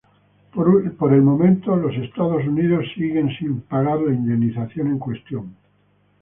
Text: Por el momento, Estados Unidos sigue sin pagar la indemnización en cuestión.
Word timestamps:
Por 0.99 1.13
el 1.13 1.21
momento, 1.21 1.77
Estados 1.87 2.43
Unidos 2.47 2.87
sigue 2.95 3.23
sin 3.37 3.61
pagar 3.61 4.01
la 4.01 4.11
indemnización 4.15 4.87
en 4.87 4.97
cuestión. 4.97 5.55